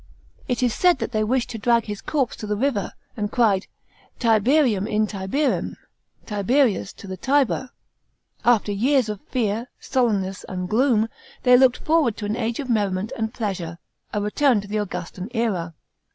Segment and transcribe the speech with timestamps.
[0.47, 3.67] It is said that they wished to drag his corpse to the river, and cried
[4.17, 5.75] Tiberium in Tiberim,"
[6.25, 7.69] Tiberius to the Tiber!"
[8.57, 11.07] After years of fear, sullenness, and gloom,
[11.43, 13.77] they looked forward to an age of merriment and pleasure—
[14.11, 15.75] a return of the Augustan era.